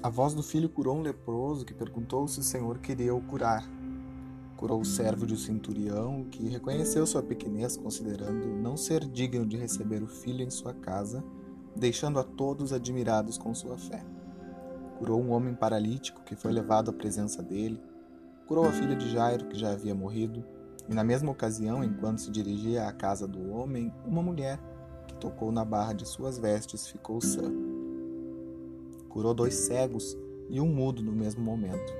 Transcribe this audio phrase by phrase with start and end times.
[0.00, 3.68] A voz do filho curou um leproso que perguntou se o Senhor queria o curar.
[4.56, 9.56] Curou o servo de um centurião que reconheceu sua pequenez, considerando não ser digno de
[9.56, 11.24] receber o filho em sua casa,
[11.74, 14.04] deixando a todos admirados com sua fé.
[15.00, 17.82] Curou um homem paralítico que foi levado à presença dele.
[18.46, 20.44] Curou a filha de Jairo, que já havia morrido.
[20.88, 24.60] E na mesma ocasião, enquanto se dirigia à casa do homem, uma mulher
[25.08, 27.77] que tocou na barra de suas vestes ficou sã.
[29.18, 30.16] Curou dois cegos
[30.48, 31.92] e um mudo no mesmo momento.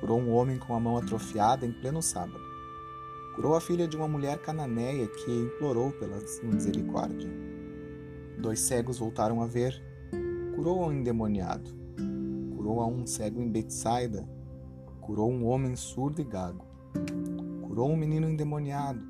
[0.00, 2.42] Curou um homem com a mão atrofiada em pleno sábado.
[3.36, 7.30] Curou a filha de uma mulher cananeia que implorou pela misericórdia.
[8.38, 9.80] Dois cegos voltaram a ver.
[10.56, 11.70] Curou um endemoniado
[12.56, 14.28] curou a um cego em Betsaida,
[15.00, 16.66] curou um homem surdo e gago,
[17.62, 19.00] curou um menino endemoniado,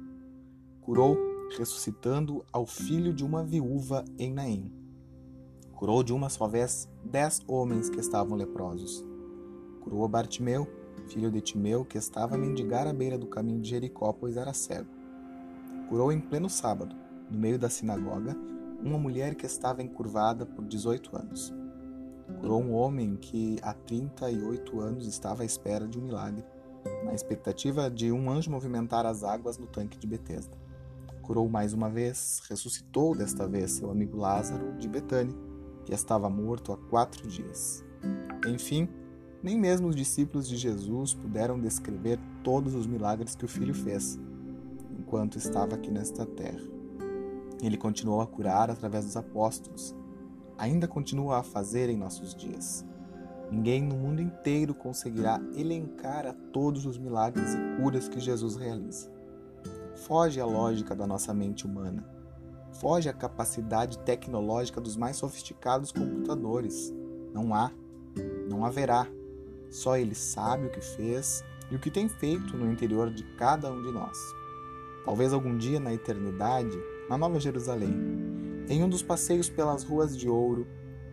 [0.83, 1.17] curou,
[1.57, 4.71] ressuscitando ao filho de uma viúva em Naim.
[5.79, 9.03] Curou de uma só vez dez homens que estavam leprosos.
[9.81, 10.69] Curou Bartimeu,
[11.07, 14.53] filho de Timeu, que estava a mendigar à beira do caminho de Jericó, pois era
[14.53, 14.91] cego.
[15.89, 16.95] Curou em pleno sábado,
[17.31, 18.37] no meio da sinagoga,
[18.85, 21.55] uma mulher que estava encurvada por 18 anos
[22.41, 26.45] curou um homem que há 38 anos estava à espera de um milagre,
[27.05, 30.57] na expectativa de um anjo movimentar as águas no tanque de Betesda.
[31.23, 35.35] Curou mais uma vez, ressuscitou desta vez seu amigo Lázaro de Betânia,
[35.89, 37.83] que estava morto há quatro dias.
[38.47, 38.87] Enfim,
[39.43, 44.19] nem mesmo os discípulos de Jesus puderam descrever todos os milagres que o Filho fez,
[44.99, 46.61] enquanto estava aqui nesta terra.
[47.63, 49.97] Ele continuou a curar através dos apóstolos,
[50.59, 52.85] ainda continua a fazer em nossos dias.
[53.51, 59.11] Ninguém no mundo inteiro conseguirá elencar a todos os milagres e curas que Jesus realiza.
[60.07, 62.18] Foge à lógica da nossa mente humana.
[62.81, 66.93] Foge à capacidade tecnológica dos mais sofisticados computadores.
[67.33, 67.73] Não há,
[68.49, 69.07] não haverá.
[69.71, 73.71] Só Ele sabe o que fez e o que tem feito no interior de cada
[73.71, 74.17] um de nós.
[75.05, 77.95] Talvez algum dia na eternidade, na Nova Jerusalém,
[78.69, 80.67] em um dos passeios pelas ruas de ouro,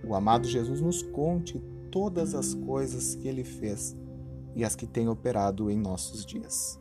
[0.03, 1.59] o amado Jesus nos conte
[1.91, 3.95] todas as coisas que ele fez
[4.53, 6.79] e as que tem operado em nossos dias.